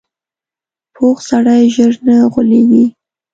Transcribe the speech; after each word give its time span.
پوخ 0.95 1.17
سړی 1.29 1.63
ژر 1.75 1.93
نه 2.07 2.15
غولېږي 2.33 2.85